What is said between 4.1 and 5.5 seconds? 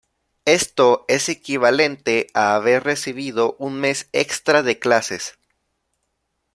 extra de clases.